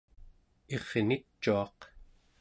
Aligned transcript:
irnicuaq 0.75 1.79